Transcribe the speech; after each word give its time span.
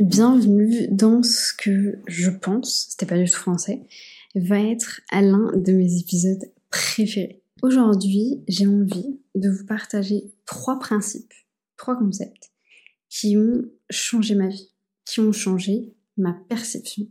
Bienvenue 0.00 0.88
dans 0.90 1.22
ce 1.22 1.52
que 1.56 2.00
je 2.08 2.28
pense, 2.28 2.88
c'était 2.90 3.06
pas 3.06 3.16
du 3.16 3.30
tout 3.30 3.38
français, 3.38 3.86
va 4.34 4.58
être 4.58 5.00
l'un 5.12 5.52
de 5.54 5.70
mes 5.70 6.00
épisodes 6.00 6.50
préférés. 6.68 7.44
Aujourd'hui, 7.62 8.42
j'ai 8.48 8.66
envie 8.66 9.20
de 9.36 9.48
vous 9.48 9.64
partager 9.64 10.32
trois 10.46 10.80
principes, 10.80 11.32
trois 11.76 11.96
concepts 11.96 12.50
qui 13.08 13.36
ont 13.36 13.62
changé 13.88 14.34
ma 14.34 14.48
vie, 14.48 14.72
qui 15.04 15.20
ont 15.20 15.30
changé 15.30 15.94
ma 16.16 16.32
perception 16.48 17.06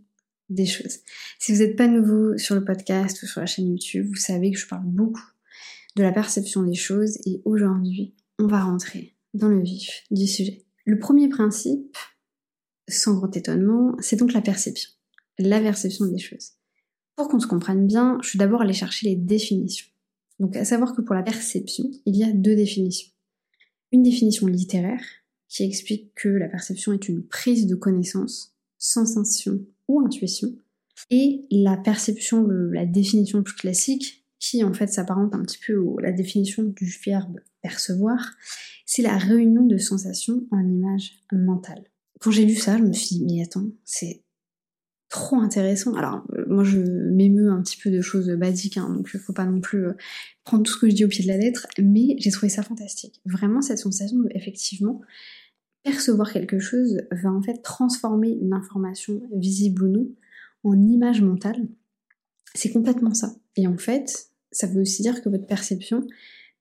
des 0.50 0.66
choses. 0.66 1.00
Si 1.40 1.54
vous 1.54 1.60
n'êtes 1.60 1.78
pas 1.78 1.88
nouveau 1.88 2.38
sur 2.38 2.54
le 2.54 2.66
podcast 2.66 3.24
ou 3.24 3.28
sur 3.28 3.40
la 3.40 3.48
chaîne 3.48 3.70
YouTube, 3.70 4.08
vous 4.10 4.20
savez 4.20 4.52
que 4.52 4.60
je 4.60 4.68
parle 4.68 4.84
beaucoup 4.84 5.32
de 5.96 6.04
la 6.04 6.12
perception 6.12 6.64
des 6.64 6.76
choses 6.76 7.18
et 7.26 7.42
aujourd'hui, 7.46 8.14
on 8.40 8.48
va 8.48 8.62
rentrer 8.62 9.16
dans 9.34 9.48
le 9.48 9.62
vif 9.62 10.04
du 10.12 10.28
sujet. 10.28 10.66
Le 10.84 11.00
premier 11.00 11.30
principe, 11.30 11.96
sans 12.94 13.16
grand 13.16 13.36
étonnement, 13.36 13.96
c'est 14.00 14.16
donc 14.16 14.34
la 14.34 14.42
perception, 14.42 14.92
la 15.40 15.60
perception 15.60 16.06
des 16.06 16.20
choses. 16.20 16.52
Pour 17.16 17.28
qu'on 17.28 17.40
se 17.40 17.48
comprenne 17.48 17.86
bien, 17.86 18.18
je 18.22 18.30
suis 18.30 18.40
d'abord 18.40 18.62
allée 18.62 18.74
chercher 18.74 19.10
les 19.10 19.16
définitions. 19.16 19.88
Donc 20.40 20.56
à 20.56 20.66
savoir 20.66 20.96
que 20.96 21.02
pour 21.02 21.16
la 21.16 21.24
perception, 21.24 21.90
il 22.06 22.16
y 22.16 22.24
a 22.24 22.32
deux 22.32 22.56
définitions. 22.56 23.12
Une 23.92 24.04
définition 24.04 24.48
littéraire, 24.48 25.04
qui 25.48 25.64
explique 25.64 26.16
que 26.16 26.30
la 26.30 26.48
perception 26.48 26.94
est 26.94 27.08
une 27.08 27.24
prise 27.24 27.68
de 27.68 27.76
connaissance, 27.76 28.56
sensation 28.80 29.60
ou 29.88 30.02
intuition, 30.02 30.56
et 31.12 31.46
la 31.52 31.78
perception, 31.78 32.48
la 32.48 32.86
définition 32.86 33.44
plus 33.44 33.56
classique, 33.56 34.26
qui 34.40 34.64
en 34.64 34.74
fait 34.74 34.88
s'apparente 34.88 35.36
un 35.36 35.44
petit 35.44 35.60
peu 35.66 35.80
à 36.00 36.02
la 36.02 36.12
définition 36.12 36.64
du 36.64 36.86
verbe 37.06 37.40
percevoir, 37.62 38.34
c'est 38.86 39.02
la 39.02 39.18
réunion 39.18 39.66
de 39.66 39.78
sensations 39.78 40.46
en 40.52 40.68
images 40.68 41.20
mentales 41.32 41.86
quand 42.24 42.32
j'ai 42.32 42.46
lu 42.46 42.56
ça, 42.56 42.78
je 42.78 42.84
me 42.84 42.94
suis 42.94 43.18
dit, 43.18 43.26
mais 43.26 43.44
attends, 43.44 43.68
c'est 43.84 44.24
trop 45.10 45.36
intéressant. 45.36 45.94
Alors, 45.96 46.24
euh, 46.34 46.46
moi, 46.48 46.64
je 46.64 46.80
m'émeus 46.80 47.52
un 47.52 47.62
petit 47.62 47.78
peu 47.78 47.92
de 47.92 48.02
choses 48.02 48.30
basiques, 48.30 48.78
hein, 48.78 48.90
donc 48.90 49.10
il 49.14 49.20
faut 49.20 49.34
pas 49.34 49.46
non 49.46 49.60
plus 49.60 49.88
euh, 49.88 49.94
prendre 50.46 50.64
tout 50.64 50.72
ce 50.72 50.80
que 50.80 50.90
je 50.90 50.96
dis 50.96 51.04
au 51.04 51.10
pied 51.10 51.24
de 51.24 51.28
la 51.28 51.38
lettre, 51.38 51.68
mais 51.78 52.16
j'ai 52.20 52.32
trouvé 52.32 52.48
ça 52.48 52.64
fantastique. 52.64 53.22
Vraiment, 53.26 53.62
cette 53.62 53.80
sensation 53.80 54.18
de, 54.20 54.30
effectivement, 54.32 55.02
percevoir 55.84 56.32
quelque 56.32 56.60
chose 56.60 57.02
va 57.12 57.30
en 57.30 57.42
fait 57.42 57.62
transformer 57.62 58.30
une 58.30 58.54
information 58.54 59.22
visible 59.36 59.84
ou 59.84 59.90
non 59.90 60.08
en 60.64 60.82
image 60.82 61.22
mentale. 61.22 61.68
C'est 62.56 62.72
complètement 62.72 63.14
ça. 63.14 63.36
Et 63.58 63.68
en 63.68 63.78
fait, 63.78 64.30
ça 64.52 64.68
veut 64.68 64.80
aussi 64.80 65.02
dire 65.02 65.22
que 65.22 65.28
votre 65.28 65.46
perception 65.46 66.08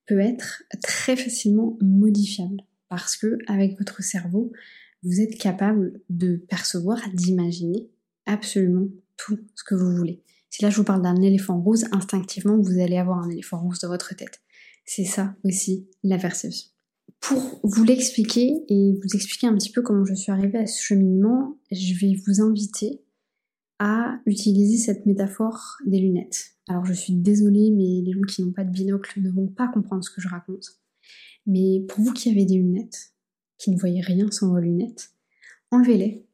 peut 0.07 0.19
être 0.19 0.65
très 0.83 1.15
facilement 1.15 1.79
modifiable 1.81 2.57
parce 2.89 3.17
que 3.17 3.39
avec 3.47 3.79
votre 3.79 4.03
cerveau, 4.03 4.53
vous 5.03 5.21
êtes 5.21 5.39
capable 5.39 6.01
de 6.09 6.37
percevoir, 6.37 6.99
d'imaginer 7.15 7.91
absolument 8.27 8.89
tout 9.17 9.39
ce 9.55 9.65
que 9.65 9.75
vous 9.75 9.97
voulez. 9.97 10.23
Si 10.51 10.63
là 10.63 10.71
je 10.71 10.77
vous 10.77 10.85
parle 10.85 11.03
d'un 11.03 11.21
éléphant 11.21 11.61
rose, 11.61 11.87
instinctivement 11.93 12.59
vous 12.59 12.79
allez 12.79 12.99
avoir 12.99 13.19
un 13.19 13.31
éléphant 13.31 13.61
rose 13.61 13.79
dans 13.81 13.89
votre 13.89 14.15
tête. 14.15 14.41
C'est 14.85 15.05
ça 15.05 15.35
aussi 15.45 15.89
la 16.03 16.19
perception. 16.19 16.69
Pour 17.21 17.61
vous 17.63 17.85
l'expliquer 17.85 18.53
et 18.69 18.93
vous 18.93 19.17
expliquer 19.17 19.47
un 19.47 19.55
petit 19.55 19.71
peu 19.71 19.83
comment 19.83 20.05
je 20.05 20.15
suis 20.15 20.33
arrivée 20.33 20.59
à 20.59 20.67
ce 20.67 20.83
cheminement, 20.83 21.57
je 21.71 21.95
vais 21.95 22.21
vous 22.27 22.41
inviter 22.41 23.01
à 23.79 24.21
utiliser 24.27 24.77
cette 24.77 25.07
métaphore 25.07 25.77
des 25.87 25.99
lunettes. 25.99 26.53
Alors 26.69 26.85
je 26.85 26.93
suis 26.93 27.15
désolée, 27.15 27.71
mais 27.71 28.03
les 28.05 28.13
gens 28.13 28.23
qui 28.23 28.43
n'ont 28.43 28.53
pas 28.53 28.65
de 28.65 28.71
binocle 28.71 29.21
ne 29.21 29.31
vont 29.31 29.49
pas 29.49 29.69
comprendre 29.69 30.05
ce 30.05 30.11
que 30.11 30.21
je 30.21 30.29
raconte. 30.29 30.67
Mais 31.47 31.85
pour 31.89 32.05
vous 32.05 32.13
qui 32.13 32.31
avez 32.31 32.45
des 32.45 32.55
lunettes, 32.55 33.13
qui 33.63 33.71
ne 33.71 33.79
voyez 33.79 34.01
rien 34.01 34.29
sans 34.33 34.49
vos 34.49 34.59
lunettes, 34.59 35.13
enlevez-les, 35.71 36.27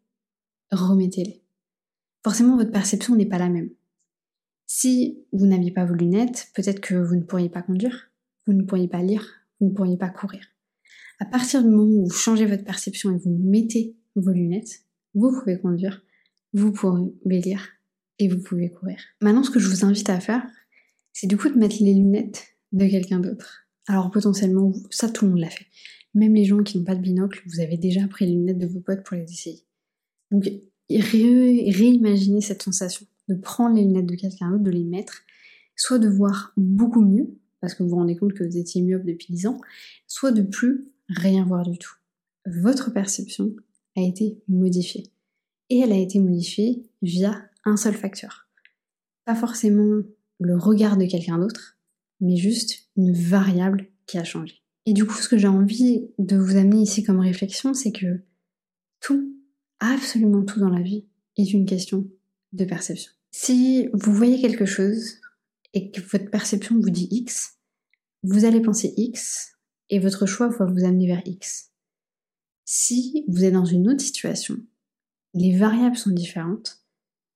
remettez-les. 0.72 1.42
Forcément, 2.24 2.56
votre 2.56 2.72
perception 2.72 3.16
n'est 3.16 3.26
pas 3.26 3.38
la 3.38 3.50
même. 3.50 3.68
Si 4.66 5.18
vous 5.32 5.46
n'aviez 5.46 5.70
pas 5.70 5.84
vos 5.84 5.92
lunettes, 5.92 6.48
peut-être 6.54 6.80
que 6.80 6.94
vous 6.94 7.16
ne 7.16 7.22
pourriez 7.22 7.50
pas 7.50 7.60
conduire, 7.60 8.10
vous 8.46 8.54
ne 8.54 8.62
pourriez 8.62 8.88
pas 8.88 9.02
lire, 9.02 9.26
vous 9.60 9.68
ne 9.68 9.74
pourriez 9.74 9.98
pas 9.98 10.08
courir. 10.08 10.40
À 11.20 11.26
partir 11.26 11.62
du 11.62 11.68
moment 11.68 11.82
où 11.82 12.06
vous 12.06 12.14
changez 12.14 12.46
votre 12.46 12.64
perception 12.64 13.14
et 13.14 13.18
vous 13.18 13.36
mettez 13.38 13.94
vos 14.14 14.32
lunettes, 14.32 14.84
vous 15.12 15.30
pouvez 15.38 15.58
conduire, 15.58 16.02
vous 16.54 16.72
pouvez 16.72 17.40
lire 17.40 17.68
et 18.18 18.28
vous 18.28 18.42
pouvez 18.42 18.70
courir. 18.70 18.98
Maintenant, 19.20 19.42
ce 19.42 19.50
que 19.50 19.58
je 19.58 19.68
vous 19.68 19.84
invite 19.84 20.08
à 20.08 20.20
faire, 20.20 20.46
c'est 21.12 21.26
du 21.26 21.36
coup 21.36 21.50
de 21.50 21.58
mettre 21.58 21.76
les 21.80 21.92
lunettes 21.92 22.56
de 22.72 22.86
quelqu'un 22.86 23.20
d'autre. 23.20 23.66
Alors 23.86 24.10
potentiellement, 24.10 24.72
ça 24.90 25.10
tout 25.10 25.26
le 25.26 25.32
monde 25.32 25.40
l'a 25.40 25.50
fait. 25.50 25.66
Même 26.14 26.34
les 26.34 26.44
gens 26.44 26.62
qui 26.62 26.78
n'ont 26.78 26.84
pas 26.84 26.94
de 26.94 27.00
binocle, 27.00 27.42
vous 27.46 27.60
avez 27.60 27.76
déjà 27.76 28.06
pris 28.08 28.26
les 28.26 28.32
lunettes 28.32 28.58
de 28.58 28.66
vos 28.66 28.80
potes 28.80 29.04
pour 29.04 29.16
les 29.16 29.24
essayer. 29.24 29.62
Donc 30.30 30.50
réimaginez 30.90 32.40
cette 32.40 32.62
sensation 32.62 33.06
de 33.28 33.34
prendre 33.34 33.76
les 33.76 33.84
lunettes 33.84 34.06
de 34.06 34.14
quelqu'un 34.14 34.50
d'autre, 34.50 34.64
de 34.64 34.70
les 34.70 34.84
mettre, 34.84 35.22
soit 35.76 35.98
de 35.98 36.08
voir 36.08 36.52
beaucoup 36.56 37.02
mieux, 37.02 37.38
parce 37.60 37.74
que 37.74 37.82
vous 37.82 37.90
vous 37.90 37.96
rendez 37.96 38.16
compte 38.16 38.32
que 38.32 38.44
vous 38.44 38.56
étiez 38.56 38.82
myope 38.82 39.04
depuis 39.04 39.32
10 39.32 39.48
ans, 39.48 39.60
soit 40.06 40.32
de 40.32 40.42
plus 40.42 40.88
rien 41.08 41.44
voir 41.44 41.68
du 41.68 41.78
tout. 41.78 41.94
Votre 42.46 42.90
perception 42.92 43.54
a 43.96 44.02
été 44.02 44.40
modifiée. 44.48 45.04
Et 45.70 45.80
elle 45.80 45.92
a 45.92 45.98
été 45.98 46.18
modifiée 46.18 46.88
via 47.02 47.42
un 47.64 47.76
seul 47.76 47.94
facteur. 47.94 48.48
Pas 49.24 49.34
forcément 49.34 50.02
le 50.40 50.56
regard 50.56 50.96
de 50.96 51.04
quelqu'un 51.04 51.38
d'autre, 51.38 51.78
mais 52.20 52.36
juste 52.36 52.88
une 52.96 53.12
variable 53.12 53.88
qui 54.06 54.16
a 54.16 54.24
changé. 54.24 54.62
Et 54.88 54.94
du 54.94 55.04
coup, 55.04 55.20
ce 55.20 55.28
que 55.28 55.36
j'ai 55.36 55.48
envie 55.48 56.08
de 56.16 56.38
vous 56.38 56.56
amener 56.56 56.80
ici 56.80 57.02
comme 57.02 57.20
réflexion, 57.20 57.74
c'est 57.74 57.92
que 57.92 58.22
tout, 59.00 59.36
absolument 59.80 60.42
tout 60.42 60.60
dans 60.60 60.70
la 60.70 60.80
vie, 60.80 61.04
est 61.36 61.52
une 61.52 61.66
question 61.66 62.08
de 62.54 62.64
perception. 62.64 63.12
Si 63.30 63.90
vous 63.92 64.14
voyez 64.14 64.40
quelque 64.40 64.64
chose 64.64 65.20
et 65.74 65.90
que 65.90 66.00
votre 66.00 66.30
perception 66.30 66.80
vous 66.80 66.88
dit 66.88 67.06
X, 67.10 67.58
vous 68.22 68.46
allez 68.46 68.62
penser 68.62 68.94
X 68.96 69.58
et 69.90 69.98
votre 69.98 70.24
choix 70.24 70.48
va 70.48 70.64
vous 70.64 70.86
amener 70.86 71.06
vers 71.06 71.20
X. 71.26 71.70
Si 72.64 73.26
vous 73.28 73.44
êtes 73.44 73.52
dans 73.52 73.66
une 73.66 73.90
autre 73.90 74.00
situation, 74.00 74.56
les 75.34 75.54
variables 75.54 75.98
sont 75.98 76.12
différentes, 76.12 76.82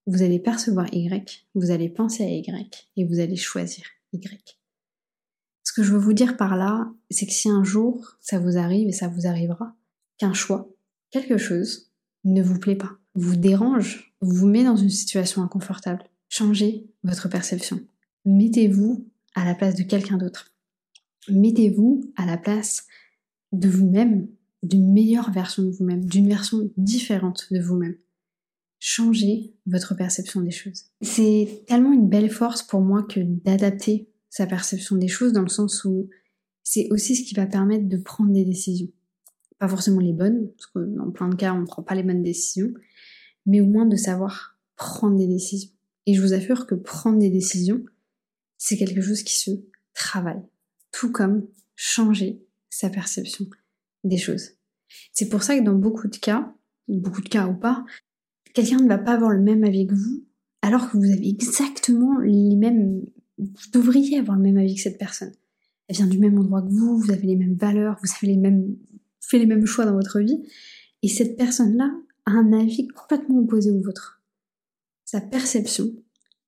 vous 0.06 0.22
allez 0.22 0.38
percevoir 0.38 0.86
Y, 0.94 1.46
vous 1.54 1.70
allez 1.70 1.90
penser 1.90 2.24
à 2.24 2.30
Y 2.30 2.88
et 2.96 3.04
vous 3.04 3.20
allez 3.20 3.36
choisir 3.36 3.84
Y. 4.14 4.61
Ce 5.72 5.80
que 5.80 5.86
je 5.86 5.92
veux 5.94 5.98
vous 5.98 6.12
dire 6.12 6.36
par 6.36 6.58
là, 6.58 6.92
c'est 7.08 7.24
que 7.24 7.32
si 7.32 7.48
un 7.48 7.64
jour 7.64 8.18
ça 8.20 8.38
vous 8.38 8.58
arrive 8.58 8.88
et 8.88 8.92
ça 8.92 9.08
vous 9.08 9.26
arrivera, 9.26 9.74
qu'un 10.18 10.34
choix, 10.34 10.68
quelque 11.10 11.38
chose, 11.38 11.90
ne 12.24 12.42
vous 12.42 12.58
plaît 12.58 12.76
pas, 12.76 12.90
vous 13.14 13.36
dérange, 13.36 14.12
vous 14.20 14.46
met 14.46 14.64
dans 14.64 14.76
une 14.76 14.90
situation 14.90 15.42
inconfortable, 15.42 16.04
changez 16.28 16.90
votre 17.04 17.30
perception. 17.30 17.80
Mettez-vous 18.26 19.08
à 19.34 19.46
la 19.46 19.54
place 19.54 19.74
de 19.74 19.82
quelqu'un 19.82 20.18
d'autre. 20.18 20.52
Mettez-vous 21.30 22.02
à 22.16 22.26
la 22.26 22.36
place 22.36 22.86
de 23.52 23.70
vous-même, 23.70 24.28
d'une 24.62 24.92
meilleure 24.92 25.30
version 25.30 25.62
de 25.62 25.70
vous-même, 25.70 26.04
d'une 26.04 26.28
version 26.28 26.70
différente 26.76 27.46
de 27.50 27.60
vous-même. 27.60 27.96
Changez 28.78 29.54
votre 29.64 29.94
perception 29.94 30.42
des 30.42 30.50
choses. 30.50 30.84
C'est 31.00 31.64
tellement 31.66 31.94
une 31.94 32.10
belle 32.10 32.30
force 32.30 32.62
pour 32.62 32.82
moi 32.82 33.02
que 33.04 33.20
d'adapter 33.20 34.11
sa 34.32 34.47
perception 34.47 34.97
des 34.97 35.09
choses 35.09 35.34
dans 35.34 35.43
le 35.43 35.50
sens 35.50 35.84
où 35.84 36.09
c'est 36.62 36.88
aussi 36.91 37.15
ce 37.15 37.22
qui 37.22 37.34
va 37.34 37.44
permettre 37.44 37.87
de 37.87 37.98
prendre 37.98 38.32
des 38.32 38.47
décisions. 38.47 38.88
Pas 39.59 39.69
forcément 39.69 40.00
les 40.00 40.15
bonnes, 40.15 40.50
parce 40.56 40.69
que 40.69 40.78
dans 40.78 41.10
plein 41.10 41.28
de 41.28 41.34
cas 41.34 41.53
on 41.53 41.60
ne 41.60 41.66
prend 41.66 41.82
pas 41.82 41.94
les 41.94 42.03
bonnes 42.03 42.22
décisions, 42.22 42.72
mais 43.44 43.60
au 43.60 43.66
moins 43.66 43.84
de 43.84 43.94
savoir 43.94 44.59
prendre 44.75 45.19
des 45.19 45.26
décisions. 45.26 45.70
Et 46.06 46.15
je 46.15 46.22
vous 46.22 46.32
assure 46.32 46.66
que 46.66 46.75
prendre 46.75 47.19
des 47.19 47.28
décisions, 47.28 47.84
c'est 48.56 48.78
quelque 48.78 49.03
chose 49.03 49.22
qui 49.22 49.37
se 49.37 49.50
travaille, 49.93 50.41
tout 50.93 51.12
comme 51.12 51.47
changer 51.76 52.43
sa 52.70 52.88
perception 52.88 53.44
des 54.03 54.16
choses. 54.16 54.53
C'est 55.12 55.28
pour 55.28 55.43
ça 55.43 55.59
que 55.59 55.62
dans 55.62 55.75
beaucoup 55.75 56.09
de 56.09 56.16
cas, 56.16 56.54
beaucoup 56.88 57.20
de 57.20 57.28
cas 57.28 57.47
ou 57.49 57.54
pas, 57.54 57.84
quelqu'un 58.55 58.78
ne 58.78 58.88
va 58.88 58.96
pas 58.96 59.12
avoir 59.12 59.31
le 59.31 59.43
même 59.43 59.62
avis 59.62 59.87
que 59.87 59.94
vous, 59.94 60.25
alors 60.62 60.90
que 60.90 60.96
vous 60.96 61.12
avez 61.12 61.28
exactement 61.28 62.19
les 62.20 62.56
mêmes 62.56 63.05
vous 63.42 63.70
devriez 63.72 64.18
avoir 64.18 64.36
le 64.36 64.42
même 64.42 64.58
avis 64.58 64.76
que 64.76 64.80
cette 64.80 64.98
personne. 64.98 65.32
Elle 65.88 65.96
vient 65.96 66.06
du 66.06 66.18
même 66.18 66.38
endroit 66.38 66.62
que 66.62 66.68
vous, 66.68 66.98
vous 66.98 67.10
avez 67.10 67.26
les 67.26 67.36
mêmes 67.36 67.54
valeurs, 67.54 67.98
vous 68.02 68.10
avez 68.16 68.32
les 68.32 68.38
mêmes, 68.38 68.76
fait 69.20 69.38
les 69.38 69.46
mêmes 69.46 69.66
choix 69.66 69.84
dans 69.84 69.94
votre 69.94 70.20
vie. 70.20 70.42
Et 71.02 71.08
cette 71.08 71.36
personne-là 71.36 71.92
a 72.26 72.30
un 72.30 72.52
avis 72.52 72.88
complètement 72.88 73.38
opposé 73.38 73.70
au 73.70 73.80
vôtre. 73.80 74.22
Sa 75.04 75.20
perception 75.20 75.92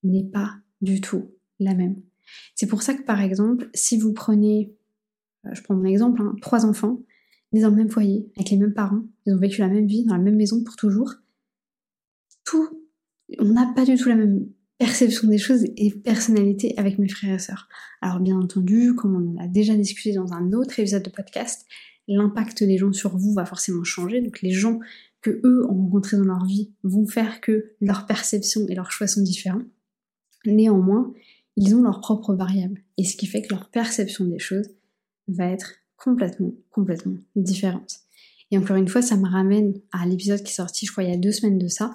n'est 0.02 0.24
pas 0.24 0.56
du 0.80 1.00
tout 1.00 1.30
la 1.58 1.74
même. 1.74 1.96
C'est 2.54 2.66
pour 2.66 2.82
ça 2.82 2.94
que 2.94 3.02
par 3.02 3.20
exemple, 3.20 3.68
si 3.74 3.98
vous 3.98 4.12
prenez, 4.12 4.74
euh, 5.46 5.50
je 5.52 5.62
prends 5.62 5.74
mon 5.74 5.84
exemple, 5.84 6.22
hein, 6.22 6.36
trois 6.40 6.64
enfants, 6.64 7.02
nés 7.52 7.60
dans 7.60 7.70
le 7.70 7.76
même 7.76 7.90
foyer, 7.90 8.30
avec 8.36 8.50
les 8.50 8.56
mêmes 8.56 8.74
parents, 8.74 9.02
ils 9.26 9.34
ont 9.34 9.38
vécu 9.38 9.60
la 9.60 9.68
même 9.68 9.86
vie, 9.86 10.04
dans 10.04 10.16
la 10.16 10.22
même 10.22 10.36
maison 10.36 10.62
pour 10.64 10.76
toujours, 10.76 11.14
tout, 12.44 12.84
on 13.38 13.52
n'a 13.52 13.72
pas 13.74 13.84
du 13.84 13.96
tout 13.96 14.08
la 14.08 14.16
même 14.16 14.46
perception 14.78 15.28
des 15.28 15.38
choses 15.38 15.64
et 15.76 15.92
personnalité 15.92 16.74
avec 16.76 16.98
mes 16.98 17.08
frères 17.08 17.34
et 17.34 17.38
sœurs. 17.38 17.68
Alors 18.00 18.20
bien 18.20 18.36
entendu, 18.36 18.94
comme 18.94 19.14
on 19.14 19.38
en 19.38 19.44
a 19.44 19.46
déjà 19.46 19.74
discuté 19.74 20.12
dans 20.12 20.32
un 20.32 20.52
autre 20.52 20.78
épisode 20.78 21.02
de 21.02 21.10
podcast, 21.10 21.66
l'impact 22.08 22.64
des 22.64 22.76
gens 22.76 22.92
sur 22.92 23.16
vous 23.16 23.32
va 23.32 23.46
forcément 23.46 23.84
changer. 23.84 24.20
Donc 24.20 24.42
les 24.42 24.50
gens 24.50 24.80
que 25.22 25.40
eux 25.44 25.64
ont 25.70 25.84
rencontré 25.84 26.16
dans 26.16 26.24
leur 26.24 26.44
vie 26.44 26.72
vont 26.82 27.06
faire 27.06 27.40
que 27.40 27.72
leur 27.80 28.06
perception 28.06 28.66
et 28.68 28.74
leurs 28.74 28.90
choix 28.90 29.06
sont 29.06 29.22
différents. 29.22 29.62
Néanmoins, 30.44 31.12
ils 31.56 31.74
ont 31.74 31.82
leurs 31.82 32.00
propres 32.00 32.34
variables. 32.34 32.82
Et 32.98 33.04
ce 33.04 33.16
qui 33.16 33.26
fait 33.26 33.42
que 33.42 33.54
leur 33.54 33.70
perception 33.70 34.26
des 34.26 34.38
choses 34.38 34.68
va 35.28 35.46
être 35.46 35.76
complètement, 35.96 36.52
complètement 36.70 37.16
différente. 37.36 38.00
Et 38.50 38.58
encore 38.58 38.76
une 38.76 38.88
fois, 38.88 39.00
ça 39.00 39.16
me 39.16 39.26
ramène 39.26 39.80
à 39.92 40.06
l'épisode 40.06 40.42
qui 40.42 40.52
est 40.52 40.56
sorti, 40.56 40.84
je 40.84 40.92
crois, 40.92 41.04
il 41.04 41.10
y 41.10 41.14
a 41.14 41.16
deux 41.16 41.32
semaines 41.32 41.58
de 41.58 41.68
ça, 41.68 41.94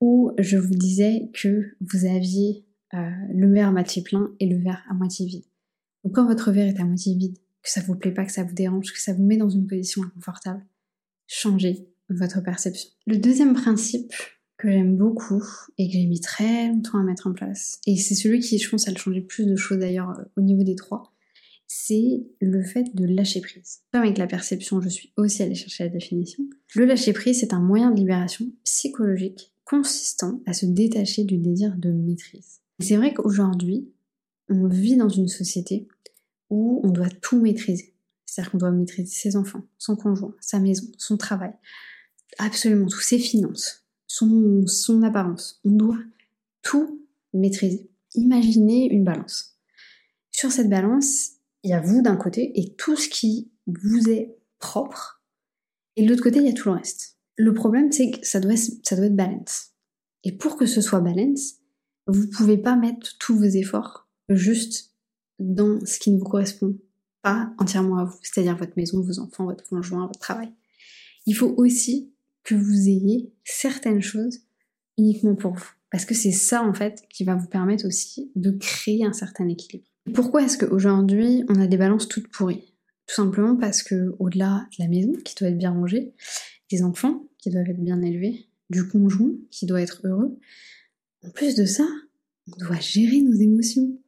où 0.00 0.32
je 0.38 0.56
vous 0.56 0.74
disais 0.74 1.30
que 1.32 1.76
vous 1.80 2.04
aviez 2.04 2.64
euh, 2.94 3.10
le 3.32 3.52
verre 3.52 3.68
à 3.68 3.72
moitié 3.72 4.02
plein 4.02 4.32
et 4.40 4.46
le 4.46 4.58
verre 4.62 4.84
à 4.88 4.94
moitié 4.94 5.26
vide. 5.26 5.44
Donc 6.04 6.14
quand 6.14 6.26
votre 6.26 6.52
verre 6.52 6.68
est 6.68 6.80
à 6.80 6.84
moitié 6.84 7.14
vide, 7.14 7.38
que 7.62 7.70
ça 7.70 7.80
vous 7.80 7.96
plaît 7.96 8.12
pas, 8.12 8.24
que 8.24 8.32
ça 8.32 8.44
vous 8.44 8.54
dérange, 8.54 8.92
que 8.92 9.00
ça 9.00 9.14
vous 9.14 9.24
met 9.24 9.36
dans 9.36 9.48
une 9.48 9.66
position 9.66 10.02
inconfortable, 10.02 10.64
changez 11.26 11.88
votre 12.10 12.42
perception. 12.42 12.90
Le 13.06 13.16
deuxième 13.16 13.54
principe 13.54 14.12
que 14.58 14.70
j'aime 14.70 14.96
beaucoup 14.96 15.42
et 15.78 15.88
que 15.88 15.94
j'ai 15.94 16.06
mis 16.06 16.20
très 16.20 16.68
longtemps 16.68 16.98
à 16.98 17.02
mettre 17.02 17.26
en 17.26 17.32
place, 17.32 17.80
et 17.86 17.96
c'est 17.96 18.14
celui 18.14 18.40
qui, 18.40 18.58
je 18.58 18.68
pense, 18.68 18.86
a 18.86 18.94
changé 18.94 19.22
plus 19.22 19.46
de 19.46 19.56
choses 19.56 19.78
d'ailleurs 19.78 20.10
euh, 20.10 20.24
au 20.36 20.42
niveau 20.42 20.62
des 20.62 20.76
trois, 20.76 21.14
c'est 21.66 22.26
le 22.40 22.62
fait 22.62 22.94
de 22.94 23.04
lâcher 23.04 23.40
prise. 23.40 23.80
Comme 23.92 24.02
avec 24.02 24.18
la 24.18 24.26
perception, 24.26 24.80
je 24.80 24.88
suis 24.88 25.12
aussi 25.16 25.42
allée 25.42 25.54
chercher 25.54 25.84
la 25.84 25.90
définition. 25.90 26.44
Le 26.74 26.84
lâcher 26.84 27.12
prise, 27.12 27.40
c'est 27.40 27.54
un 27.54 27.60
moyen 27.60 27.90
de 27.90 27.96
libération 27.96 28.46
psychologique 28.62 29.53
consistant 29.64 30.40
à 30.46 30.52
se 30.52 30.66
détacher 30.66 31.24
du 31.24 31.38
désir 31.38 31.74
de 31.76 31.90
maîtrise. 31.90 32.60
C'est 32.80 32.96
vrai 32.96 33.14
qu'aujourd'hui, 33.14 33.88
on 34.48 34.66
vit 34.66 34.96
dans 34.96 35.08
une 35.08 35.28
société 35.28 35.88
où 36.50 36.80
on 36.84 36.90
doit 36.90 37.08
tout 37.08 37.40
maîtriser. 37.40 37.94
C'est-à-dire 38.26 38.52
qu'on 38.52 38.58
doit 38.58 38.70
maîtriser 38.70 39.10
ses 39.10 39.36
enfants, 39.36 39.64
son 39.78 39.96
conjoint, 39.96 40.34
sa 40.40 40.58
maison, 40.58 40.86
son 40.98 41.16
travail, 41.16 41.52
absolument 42.38 42.86
tout, 42.86 43.00
ses 43.00 43.18
finances, 43.18 43.84
son, 44.06 44.66
son 44.66 45.02
apparence. 45.02 45.60
On 45.64 45.70
doit 45.70 46.00
tout 46.62 47.00
maîtriser. 47.32 47.88
Imaginez 48.14 48.92
une 48.92 49.04
balance. 49.04 49.56
Sur 50.30 50.50
cette 50.50 50.68
balance, 50.68 51.30
il 51.62 51.70
y 51.70 51.74
a 51.74 51.80
vous 51.80 52.02
d'un 52.02 52.16
côté 52.16 52.52
et 52.60 52.74
tout 52.74 52.96
ce 52.96 53.08
qui 53.08 53.50
vous 53.66 54.10
est 54.10 54.36
propre. 54.58 55.22
Et 55.96 56.04
de 56.04 56.10
l'autre 56.10 56.22
côté, 56.22 56.38
il 56.40 56.46
y 56.46 56.50
a 56.50 56.52
tout 56.52 56.68
le 56.68 56.74
reste. 56.74 57.18
Le 57.36 57.52
problème, 57.52 57.90
c'est 57.90 58.10
que 58.10 58.26
ça 58.26 58.40
doit, 58.40 58.54
être 58.54 59.16
balance. 59.16 59.72
Et 60.22 60.32
pour 60.32 60.56
que 60.56 60.66
ce 60.66 60.80
soit 60.80 61.00
balance, 61.00 61.54
vous 62.06 62.28
pouvez 62.28 62.58
pas 62.58 62.76
mettre 62.76 63.16
tous 63.18 63.36
vos 63.36 63.44
efforts 63.44 64.08
juste 64.28 64.94
dans 65.38 65.84
ce 65.84 65.98
qui 65.98 66.10
ne 66.10 66.18
vous 66.18 66.24
correspond 66.24 66.76
pas 67.22 67.52
entièrement 67.58 67.98
à 67.98 68.04
vous, 68.04 68.18
c'est-à-dire 68.22 68.56
votre 68.56 68.74
maison, 68.76 69.00
vos 69.00 69.18
enfants, 69.18 69.46
votre 69.46 69.64
conjoint, 69.64 70.06
votre 70.06 70.20
travail. 70.20 70.52
Il 71.26 71.34
faut 71.34 71.54
aussi 71.56 72.12
que 72.44 72.54
vous 72.54 72.88
ayez 72.88 73.32
certaines 73.44 74.02
choses 74.02 74.40
uniquement 74.98 75.34
pour 75.34 75.54
vous. 75.54 75.70
Parce 75.90 76.04
que 76.04 76.14
c'est 76.14 76.32
ça, 76.32 76.62
en 76.62 76.74
fait, 76.74 77.02
qui 77.08 77.24
va 77.24 77.34
vous 77.34 77.46
permettre 77.46 77.86
aussi 77.86 78.30
de 78.36 78.50
créer 78.50 79.04
un 79.04 79.12
certain 79.12 79.48
équilibre. 79.48 79.86
Pourquoi 80.12 80.42
est-ce 80.42 80.58
qu'aujourd'hui, 80.58 81.44
on 81.48 81.60
a 81.60 81.66
des 81.66 81.76
balances 81.76 82.08
toutes 82.08 82.28
pourries? 82.28 82.74
Tout 83.06 83.14
simplement 83.14 83.56
parce 83.56 83.82
que, 83.82 84.14
au-delà 84.18 84.66
de 84.76 84.82
la 84.82 84.88
maison, 84.88 85.12
qui 85.24 85.34
doit 85.34 85.48
être 85.48 85.58
bien 85.58 85.72
rangée, 85.72 86.12
des 86.70 86.82
enfants, 86.82 87.26
qui 87.38 87.50
doivent 87.50 87.68
être 87.68 87.82
bien 87.82 88.00
élevés, 88.02 88.46
du 88.70 88.86
conjoint, 88.88 89.32
qui 89.50 89.66
doit 89.66 89.82
être 89.82 90.00
heureux, 90.04 90.38
en 91.22 91.30
plus 91.30 91.54
de 91.54 91.64
ça, 91.64 91.86
on 92.52 92.64
doit 92.64 92.80
gérer 92.80 93.20
nos 93.22 93.34
émotions. 93.34 93.98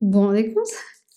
Vous 0.00 0.10
vous 0.10 0.18
rendez 0.18 0.52
compte? 0.52 0.66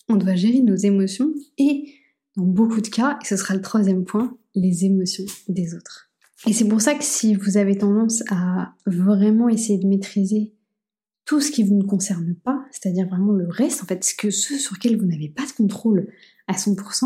On 0.08 0.16
doit 0.16 0.36
gérer 0.36 0.62
nos 0.62 0.76
émotions 0.76 1.34
et, 1.58 1.94
dans 2.36 2.46
beaucoup 2.46 2.82
de 2.82 2.88
cas, 2.88 3.20
et 3.22 3.26
ce 3.26 3.36
sera 3.36 3.56
le 3.56 3.62
troisième 3.62 4.06
point, 4.06 4.38
les 4.56 4.86
émotions 4.86 5.26
des 5.48 5.76
autres. 5.76 6.10
Et 6.48 6.54
c'est 6.54 6.68
pour 6.68 6.82
ça 6.82 6.96
que 6.96 7.04
si 7.04 7.36
vous 7.36 7.58
avez 7.58 7.78
tendance 7.78 8.24
à 8.32 8.74
vraiment 8.86 9.50
essayer 9.50 9.78
de 9.78 9.88
maîtriser 9.88 10.54
tout 11.26 11.42
ce 11.42 11.52
qui 11.52 11.64
vous 11.64 11.76
ne 11.76 11.84
concerne 11.84 12.34
pas, 12.34 12.66
c'est-à-dire 12.72 13.08
vraiment 13.08 13.34
le 13.34 13.48
reste, 13.48 13.84
en 13.84 13.86
fait, 13.86 14.04
ce, 14.04 14.16
que, 14.16 14.32
ce 14.32 14.58
sur 14.58 14.76
lequel 14.76 14.98
vous 14.98 15.06
n'avez 15.06 15.30
pas 15.30 15.46
de 15.46 15.52
contrôle 15.52 16.08
à 16.48 16.54
100%, 16.54 17.06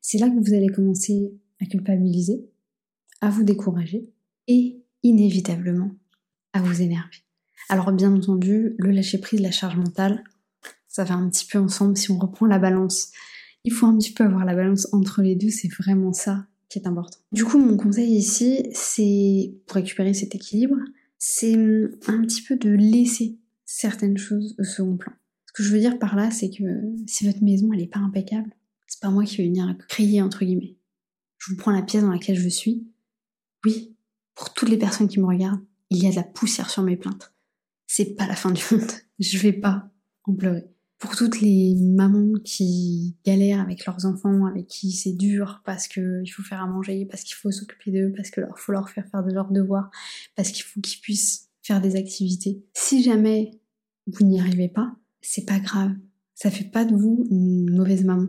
c'est 0.00 0.18
là 0.18 0.30
que 0.30 0.38
vous 0.38 0.54
allez 0.54 0.68
commencer 0.68 1.34
à 1.60 1.66
culpabiliser, 1.66 2.48
à 3.20 3.30
vous 3.30 3.44
décourager 3.44 4.08
et 4.48 4.82
inévitablement 5.02 5.92
à 6.52 6.60
vous 6.60 6.82
énerver. 6.82 7.18
Alors 7.68 7.92
bien 7.92 8.12
entendu, 8.12 8.74
le 8.78 8.90
lâcher 8.90 9.18
prise, 9.18 9.40
la 9.40 9.50
charge 9.50 9.76
mentale, 9.76 10.24
ça 10.88 11.04
va 11.04 11.14
un 11.14 11.28
petit 11.30 11.46
peu 11.46 11.58
ensemble 11.58 11.96
si 11.96 12.10
on 12.10 12.18
reprend 12.18 12.46
la 12.46 12.58
balance. 12.58 13.12
Il 13.64 13.72
faut 13.72 13.86
un 13.86 13.96
petit 13.96 14.12
peu 14.12 14.24
avoir 14.24 14.44
la 14.44 14.54
balance 14.54 14.88
entre 14.92 15.22
les 15.22 15.36
deux, 15.36 15.50
c'est 15.50 15.68
vraiment 15.68 16.12
ça 16.12 16.46
qui 16.68 16.78
est 16.78 16.86
important. 16.86 17.18
Du 17.32 17.44
coup, 17.44 17.58
mon 17.58 17.76
conseil 17.76 18.12
ici, 18.12 18.68
c'est 18.72 19.54
pour 19.66 19.76
récupérer 19.76 20.14
cet 20.14 20.34
équilibre, 20.34 20.76
c'est 21.18 21.54
un 22.06 22.22
petit 22.22 22.42
peu 22.42 22.56
de 22.56 22.70
laisser 22.70 23.38
certaines 23.66 24.18
choses 24.18 24.56
au 24.58 24.64
second 24.64 24.96
plan. 24.96 25.12
Ce 25.46 25.52
que 25.52 25.62
je 25.62 25.72
veux 25.72 25.80
dire 25.80 25.98
par 25.98 26.16
là, 26.16 26.30
c'est 26.30 26.50
que 26.50 26.64
si 27.06 27.26
votre 27.26 27.42
maison 27.42 27.72
elle 27.72 27.82
est 27.82 27.92
pas 27.92 28.00
impeccable, 28.00 28.50
c'est 28.86 29.00
pas 29.00 29.10
moi 29.10 29.24
qui 29.24 29.36
vais 29.36 29.44
venir 29.44 29.76
crier 29.88 30.22
entre 30.22 30.44
guillemets. 30.44 30.76
Je 31.38 31.50
vous 31.50 31.56
prends 31.56 31.70
la 31.70 31.82
pièce 31.82 32.02
dans 32.02 32.10
laquelle 32.10 32.38
je 32.38 32.48
suis. 32.48 32.86
Oui, 33.64 33.96
pour 34.34 34.54
toutes 34.54 34.68
les 34.68 34.78
personnes 34.78 35.08
qui 35.08 35.20
me 35.20 35.26
regardent, 35.26 35.64
il 35.90 36.02
y 36.02 36.06
a 36.06 36.10
de 36.10 36.16
la 36.16 36.22
poussière 36.22 36.70
sur 36.70 36.82
mes 36.82 36.96
plaintes. 36.96 37.32
C'est 37.86 38.14
pas 38.14 38.26
la 38.26 38.36
fin 38.36 38.50
du 38.50 38.62
monde. 38.70 38.90
Je 39.18 39.38
vais 39.38 39.52
pas 39.52 39.90
en 40.24 40.34
pleurer 40.34 40.70
pour 41.00 41.16
toutes 41.16 41.40
les 41.40 41.74
mamans 41.76 42.38
qui 42.44 43.16
galèrent 43.24 43.60
avec 43.60 43.86
leurs 43.86 44.04
enfants, 44.04 44.44
avec 44.44 44.66
qui 44.66 44.92
c'est 44.92 45.14
dur 45.14 45.62
parce 45.64 45.88
qu'il 45.88 46.30
faut 46.30 46.42
faire 46.42 46.60
à 46.60 46.66
manger, 46.66 47.06
parce 47.06 47.24
qu'il 47.24 47.34
faut 47.34 47.50
s'occuper 47.50 47.90
d'eux, 47.90 48.12
parce 48.14 48.30
qu'il 48.30 48.46
faut 48.54 48.72
leur 48.72 48.90
faire 48.90 49.08
faire 49.10 49.24
de 49.24 49.32
leurs 49.32 49.50
devoirs, 49.50 49.90
parce 50.36 50.50
qu'il 50.50 50.62
faut 50.62 50.78
qu'ils 50.80 51.00
puissent 51.00 51.48
faire 51.62 51.80
des 51.80 51.96
activités. 51.96 52.62
Si 52.74 53.02
jamais 53.02 53.58
vous 54.06 54.26
n'y 54.26 54.38
arrivez 54.38 54.68
pas, 54.68 54.94
c'est 55.22 55.46
pas 55.46 55.58
grave. 55.58 55.92
Ça 56.34 56.50
fait 56.50 56.70
pas 56.70 56.84
de 56.84 56.94
vous 56.94 57.26
une 57.30 57.74
mauvaise 57.74 58.04
maman. 58.04 58.28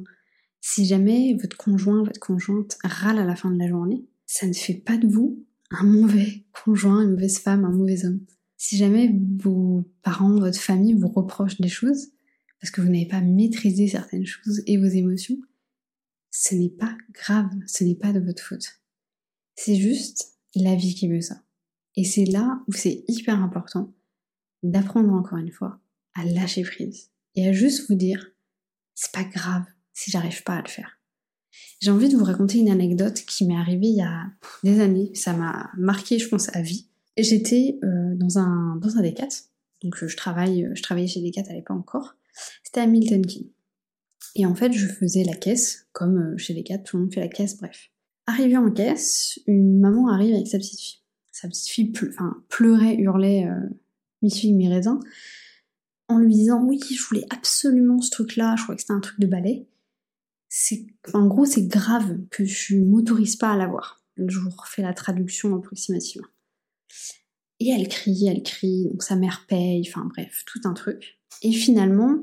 Si 0.62 0.86
jamais 0.86 1.38
votre 1.42 1.58
conjoint, 1.58 2.04
votre 2.04 2.22
conjointe 2.22 2.78
râle 2.86 3.20
à 3.20 3.26
la 3.26 3.36
fin 3.36 3.52
de 3.52 3.60
la 3.60 3.68
journée, 3.68 4.06
ça 4.32 4.48
ne 4.48 4.54
fait 4.54 4.76
pas 4.76 4.96
de 4.98 5.08
vous 5.08 5.46
un 5.72 5.84
mauvais 5.84 6.46
conjoint, 6.64 7.04
une 7.04 7.12
mauvaise 7.12 7.40
femme, 7.40 7.66
un 7.66 7.72
mauvais 7.72 8.06
homme. 8.06 8.26
Si 8.56 8.78
jamais 8.78 9.14
vos 9.38 9.84
parents, 10.04 10.40
votre 10.40 10.60
famille 10.60 10.94
vous 10.94 11.10
reprochent 11.10 11.60
des 11.60 11.68
choses, 11.68 12.14
parce 12.62 12.72
que 12.72 12.80
vous 12.80 12.88
n'avez 12.88 13.08
pas 13.08 13.20
maîtrisé 13.20 13.90
certaines 13.90 14.26
choses 14.26 14.64
et 14.68 14.78
vos 14.78 14.86
émotions, 14.86 15.38
ce 16.30 16.56
n'est 16.56 16.70
pas 16.70 16.96
grave, 17.12 17.50
ce 17.68 17.84
n'est 17.84 17.96
pas 17.96 18.14
de 18.14 18.22
votre 18.22 18.42
faute. 18.42 18.80
C'est 19.56 19.76
juste 19.76 20.38
la 20.56 20.76
vie 20.76 20.96
qui 20.96 21.10
veut 21.10 21.20
ça. 21.20 21.44
Et 21.98 22.06
c'est 22.06 22.26
là 22.26 22.64
où 22.70 22.72
c'est 22.72 23.04
hyper 23.10 23.38
important 23.42 23.94
d'apprendre 24.64 25.12
encore 25.12 25.40
une 25.40 25.52
fois 25.52 25.82
à 26.14 26.24
lâcher 26.24 26.62
prise 26.62 27.12
et 27.36 27.50
à 27.50 27.52
juste 27.52 27.90
vous 27.90 27.96
dire 27.96 28.32
c'est 28.96 29.12
pas 29.12 29.26
grave 29.26 29.66
si 29.92 30.10
j'arrive 30.10 30.44
pas 30.44 30.56
à 30.56 30.62
le 30.62 30.70
faire. 30.70 31.01
J'ai 31.80 31.92
envie 31.92 32.10
de 32.10 32.18
vous 32.18 32.24
raconter 32.24 32.60
une 32.60 32.70
anecdote 32.70 33.22
qui 33.28 33.46
m'est 33.46 33.58
arrivée 33.58 33.88
il 33.88 33.98
y 33.98 34.02
a 34.02 34.28
des 34.64 34.80
années. 34.80 35.12
Ça 35.14 35.34
m'a 35.34 35.70
marqué, 35.78 36.20
je 36.20 36.28
pense, 36.28 36.56
à 36.56 36.62
vie. 36.62 36.88
J'étais 37.18 37.80
euh, 37.84 38.16
dans 38.16 38.40
un 38.40 38.78
dans 38.78 38.98
un 38.98 39.02
Decat, 39.02 39.28
donc 39.84 39.96
je 40.06 40.16
travaille, 40.16 40.70
je 40.74 40.82
travaillais 40.82 41.08
chez 41.08 41.22
Decat 41.22 41.44
à 41.50 41.54
l'époque 41.54 41.78
encore, 41.78 42.16
c'était 42.64 42.80
à 42.80 42.88
Milton 42.88 43.26
Keynes. 43.26 43.50
Et 44.36 44.46
en 44.46 44.56
fait, 44.56 44.72
je 44.72 44.88
faisais 44.88 45.24
la 45.24 45.36
caisse, 45.36 45.88
comme 45.92 46.18
euh, 46.18 46.38
chez 46.38 46.62
quatre, 46.64 46.84
tout 46.84 46.98
le 46.98 47.04
monde 47.04 47.14
fait 47.14 47.20
la 47.20 47.28
caisse, 47.28 47.58
bref. 47.58 47.90
Arrivé 48.28 48.56
en 48.56 48.72
caisse, 48.72 49.40
une 49.48 49.80
maman 49.80 50.08
arrive 50.08 50.34
avec 50.36 50.48
sa 50.48 50.58
petite 50.58 50.80
fille. 50.80 51.00
Sa 51.32 51.48
petite 51.48 51.70
fille 51.70 51.94
pleurait, 52.50 52.96
hurlait, 52.96 53.48
euh, 53.48 53.70
mi 54.22 54.32
fille, 54.32 54.54
mi 54.54 54.70
raisin, 54.70 55.00
en 56.08 56.20
lui 56.20 56.34
disant 56.34 56.64
oui, 56.64 56.80
je 56.80 57.04
voulais 57.04 57.26
absolument 57.30 58.00
ce 58.02 58.12
truc-là, 58.12 58.56
je 58.58 58.64
crois 58.64 58.76
que 58.76 58.82
c'était 58.82 58.94
un 58.94 59.00
truc 59.00 59.20
de 59.20 59.28
ballet. 59.28 59.68
En 61.14 61.28
gros, 61.28 61.46
c'est 61.46 61.68
grave 61.68 62.18
que 62.30 62.46
je 62.46 62.76
m'autorise 62.76 63.36
pas 63.36 63.52
à 63.52 63.58
l'avoir. 63.58 64.04
Je 64.18 64.40
vous 64.40 64.50
refais 64.50 64.82
la 64.82 64.94
traduction 64.94 65.56
approximative. 65.56 66.22
Et 67.60 67.70
elle 67.70 67.88
crie, 67.88 68.28
elle 68.28 68.44
crie, 68.44 68.88
donc 68.90 69.04
sa 69.04 69.16
mère 69.16 69.46
paye, 69.48 69.88
enfin 69.88 70.08
bref, 70.10 70.44
tout 70.46 70.60
un 70.66 70.74
truc. 70.74 71.20
Et 71.44 71.52
finalement, 71.52 72.18